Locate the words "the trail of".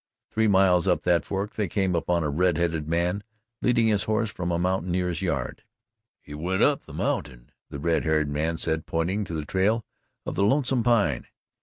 9.35-10.33